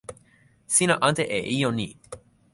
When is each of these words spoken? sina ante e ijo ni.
sina 0.75 0.95
ante 1.09 1.23
e 1.37 1.39
ijo 1.57 1.69
ni. 1.77 1.87